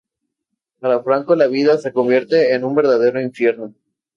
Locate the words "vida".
1.45-1.77